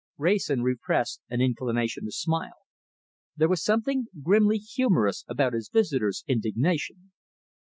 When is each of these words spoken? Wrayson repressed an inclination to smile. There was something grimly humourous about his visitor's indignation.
Wrayson 0.17 0.63
repressed 0.63 1.21
an 1.29 1.41
inclination 1.41 2.05
to 2.05 2.11
smile. 2.11 2.57
There 3.37 3.47
was 3.47 3.63
something 3.63 4.07
grimly 4.23 4.57
humourous 4.57 5.23
about 5.27 5.53
his 5.53 5.69
visitor's 5.69 6.23
indignation. 6.27 7.11